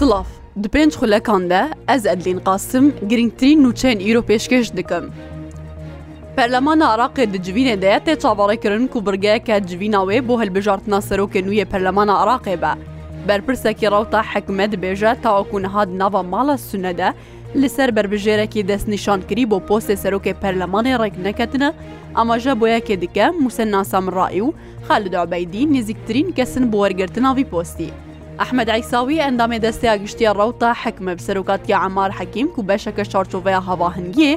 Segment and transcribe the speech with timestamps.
[0.00, 1.58] Silav Di pênc xulekan de
[1.94, 5.04] ez Edlîn Qasim girngtirîn nûçeyên îro pêşkeş dikim.
[6.36, 11.64] Perlemana Araqê di civînê de tê çavarekirin ku birgeyeke civîna wê bo hilbijartina serokê nûyê
[11.64, 12.70] Perlemana Araqê be.
[13.28, 17.12] Berpirsekî rawta hekme dibêje tawakû niha di nava mala sune de
[17.56, 21.72] li ser berbijêrekî destnîşan kirî bo postê serokê Perlemanê rêkneketine,
[22.14, 24.52] amaje boyekê dike Musen Nasamrayî û
[24.88, 27.90] Xalid Abeydî nêzîktirîn kesin bo wergirtina vî postî.
[28.42, 34.34] ئەحمەد ئەیساوی ئەندامێ دەستەیە گشتیە ڕەوتە حکمە بسەرۆکاتی ئەمار حەکیم و بەشەکە چارچۆڤەیە هەواهنگیە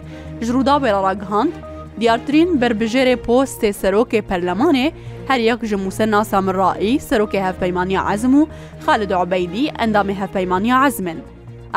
[0.47, 1.53] ژروودا وێڕاگەهاند
[1.99, 4.87] دیارترین بربژێرێ پۆستێ سەرۆکێ پەرلەمانێ
[5.29, 8.43] هەر یەک ژە موسە ناسامڕایی سەرۆکێ هەفپەیمانیا عزم و
[8.85, 11.19] خالد عبەیدی ئەندامی هەفپەیمانیا عزمن.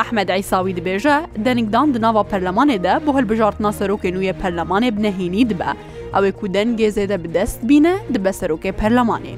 [0.00, 1.16] ئەحمەد ئەیساوی دبێژە
[1.46, 5.70] دەنگدان دناوا پەرلەمانێدا بۆ هەلبژارتنا سەرۆکێ نوێ پەرلەمانێ بنەهینی دبە
[6.14, 9.36] ئەوەی کو دەنگێزێدە بدەست بینە دبە سەرۆکێ پەرلەمانێ.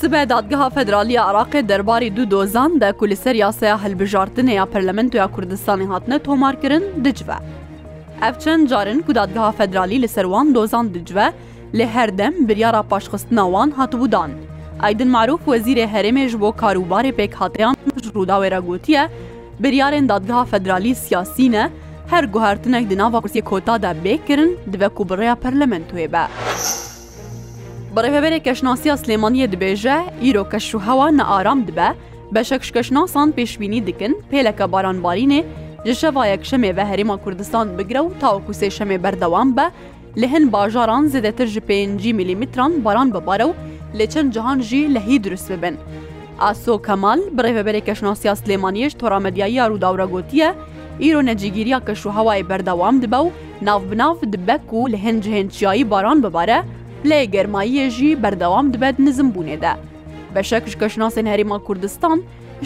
[0.00, 5.26] Sibe Dadgeha Federaliya Iraqê derbarê du dozan de ku li ser yasaya hilbijartinê ya Parlamentoya
[5.36, 7.32] Kurdistanê hatine tomarkirin dicive.
[8.22, 11.32] Ev çend carin ku dadgeha federalî li ser wan dozan dicive
[11.74, 14.30] lê her dem biryara paşxistina wan hatbû dan.
[14.82, 19.08] Aydin Maruf wezîrê herêmê ji bo karûbarê pêk hatiyan ji rûdawê re gotiye,
[19.60, 21.70] biryarên dadgeha federalî siyasî ne,
[22.10, 26.22] her guhertinek di nava kursiyê kota de bêkirin dibe ku birêya parlamentoyê be.
[27.96, 31.88] بەڕێوەبەرێک کەشناسیە سلێمانیە دبێژە ئیرۆ کەشوهەوا نەئارام دبە
[32.34, 35.40] بە شەکشکەشناسان پێشبینی دکن پێلەکە بارانبارینێ
[35.86, 39.66] ji şeva yekşemê ve herêma Kurdistan bigire û tawku sê şemê berdewam be,
[40.20, 43.52] li hin bajaran zêdetir ji pêncî milimetran baran bibare û
[43.98, 45.76] lê çend cihan jî lehî durist bibin.
[46.48, 50.54] Aso Kemal bi rêveberê keşnasiya Silêmaniyê ji toramedyayiya rûdawra gotiye,
[51.06, 53.30] îro necigiriya keşû hewayê berdewam dibe û
[53.66, 56.58] navbinav dibe ku li hin cihênçiyayî baran bibare,
[57.10, 59.74] لێ گەرماییەژی بەردەوام دەبێت نزم بوونێدا.
[60.34, 62.18] بە شەکش گەشناسن هەریما کوردستان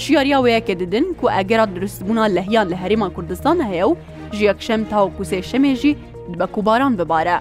[0.03, 3.93] ژیاریاوەیەکە ددن و ئەگەرا دروستبوونا لە هیان لە هەریما کوردستان هەیە و
[4.39, 5.93] ژیەکشەم تاو کوسێ شەمێژی
[6.39, 7.37] بە کوباران ببارە.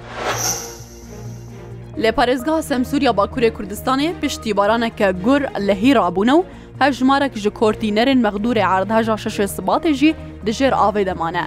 [2.03, 6.47] لە پارێزگا سەمسوریا باکوورێ کوردستانی پشتی بارانەکە گور لە هیڕابوون و
[6.81, 10.11] هەژمارێک ji کورتینەرن مەغدورێ عردهژا شش سباتێ ژی
[10.45, 11.45] دژێر ئاوێ دەمانە.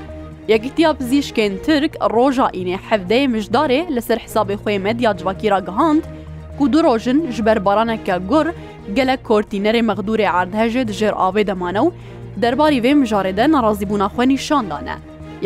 [0.50, 6.03] یەکتیا پزیشکێن ترک ڕۆژا ئینێ حەفدەیە مژدارێ لەسەر حسابی خۆی مەدیا جوواکی راگەهاند
[6.60, 8.47] و دو ڕۆژن ji ber baraneke gur
[8.97, 11.88] gelek kortînerê mexdûrê erdhejê di jêr avê demane û
[12.42, 14.94] derbarî vê mijarê de narazîbûna xwe nîşan dane.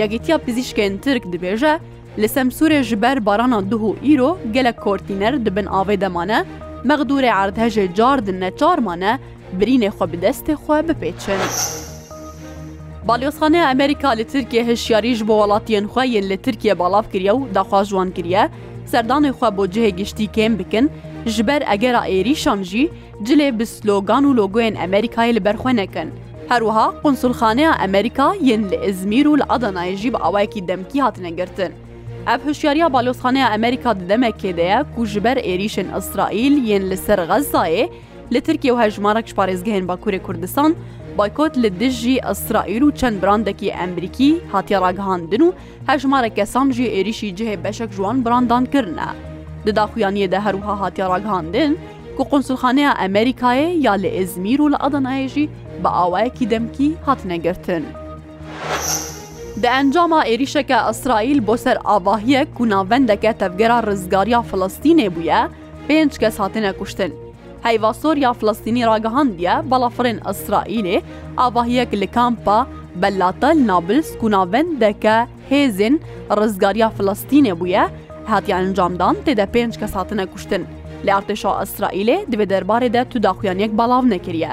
[0.02, 1.74] Yekîtiya pizîşkên Tirk dibêje,
[2.18, 6.44] li Semsûrê ji ber barana duh û îro gelek kortîner dibin avê demane,
[6.84, 9.18] mexdûrê erdhejê car din neçarmane,
[9.60, 11.40] birînê xwe bi destê xwe bipêçin.
[13.08, 18.42] بالیۆسخانەیە ئەمریکا لە ترکیە هەشیاریش بۆ وڵاتیان خوایە لە ترکیە باڵاف کریە و داخواژوان کریە
[18.92, 20.86] سەردانی خوا بۆ جهێ گشتی کێم بکن
[21.34, 22.90] ji ber egera êrîşan jî
[23.26, 26.08] cilê bi slogan û logoyên Emerîkayê li berxwe nekin.
[26.48, 31.72] Herwiha qunsulxaneya Emerîka yên li İzmîr û li Adanayê jî bi awayekî demkî hatine girtin.
[32.34, 36.96] Ev hişyariya balosxaneya Emerîka di demekê de ye ku ji ber êrîşên İsraîl yên li
[36.96, 37.88] ser Xezayê
[38.32, 40.74] li Tirkiye û hejmarek ji parêzgehên Bakurê Kurdistan
[41.18, 45.50] بایکۆت لە دژی ئەسرائیل و چەند براندێکی ئەمریکی هاتی ڕاگەهاندن و
[45.88, 49.08] هەژمارە کەسان ژی عێریشی جهێ بەشێک جوان براندان کردە.
[49.66, 51.72] دداخویانیەدە هەروها هاتی ڕاگەهاندن
[52.16, 55.50] کو قنسولخانەیە ئەمریکایە یا لە ئێزمیر و لە ئەدەنایێژی
[55.82, 57.84] بە ئاوایەکی دەمکی هاتنەگرتن.
[59.62, 65.40] دە ئەنجاما عێریشەکە ئەسرائیل بۆ سەر ئاواهیە کوناڤندەکە تەفگەرا ڕزگاریا فلستینێ بووە
[65.88, 67.12] پێنج کەس هاتنە کوشتن.
[67.66, 70.96] هەیوا سۆریا فلستینی ڕاگەهاندیە بەڵافرین ئەسرائیلێ
[71.38, 72.58] ئاواهەک لە کامپا
[73.00, 75.16] بەلاتە نابلس گوناوەند دەکە
[75.50, 75.94] هێزن
[76.38, 77.84] ڕزگاریا فلستینێ بووە
[78.30, 80.62] هاتیان ئەنجامدان تێدە پێنج کەس هاتنە کوشتن
[81.06, 84.52] لە ئارتێشا ئەسرائیلێ دوێ دەربارێدا توداخویانەک بەڵاو نەکردە.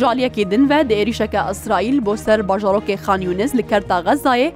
[0.00, 4.50] ژالیەکی دنە دێریشەکە ئەسرائیل بۆ سەر بەژارۆکی خانیونز لە کەرتا غەزایە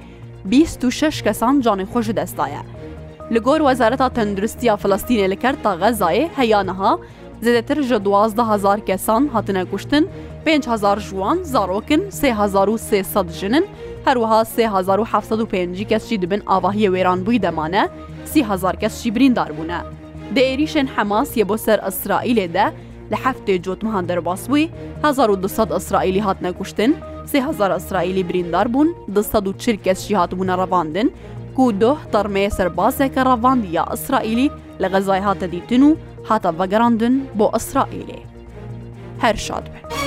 [0.45, 2.63] 26 کەسان جانی خۆش دەستایە.
[3.33, 6.93] لە گۆر وەزارەتا تەندروستیا فلستینێ لە کەرتا غەزایە هەیانەها
[7.45, 10.03] زێدەتر ژە دوازدەهزار کەسان هاتنە کوشتن،
[10.45, 13.65] 5هزار ژوان زارۆکن 3 ژنن،
[14.07, 17.83] هەروەها 3750 کەسشی دبن ئاواهیە وێران بووی دەمانە،
[18.33, 19.79] 3هزار کەسشی بریندار بوونە.
[20.35, 22.65] دێریشن حەماس یە بۆ سەر ئەسرائیلێدا
[23.11, 24.65] لە هەفتێ جۆتمەهان دەرباس بووی
[25.03, 26.91] 1200 ئەسرائیلی هاتنە کوشتن،
[27.31, 31.07] 3000 ئەسرائیلی بریندار بوون، 240 کەسشی هاتبوونە ڕەواندن،
[31.63, 34.47] و دۆه دەرمەیە سەربازێکە ڕەواندی یا ئەسرائیلی
[34.81, 35.91] لە غەزای هاتە دیتن و
[36.29, 38.19] هاتە بەگەڕاندن بۆ ئەسرائیلێ
[39.23, 40.06] هەر شاد بن.